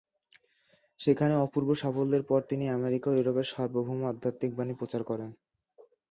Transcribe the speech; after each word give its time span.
সেখানে 0.99 1.33
অপূর্ব 1.37 1.69
সাফল্যের 1.75 2.23
পর 2.23 2.39
তিনি 2.49 2.65
আমেরিকা 2.69 3.07
ও 3.09 3.15
ইউরোপে 3.15 3.43
সার্বভৌম 3.51 3.99
আধ্যাত্মিক 4.11 4.51
বাণী 4.55 4.73
প্রচার 4.79 5.01
করেন। 5.03 5.29